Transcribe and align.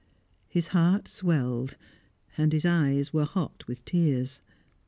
His 0.47 0.69
heart 0.69 1.07
swelled, 1.07 1.77
and 2.35 2.53
his 2.53 2.65
eyes 2.65 3.13
were 3.13 3.25
hot 3.25 3.63
with 3.67 3.85
tears. 3.85 4.41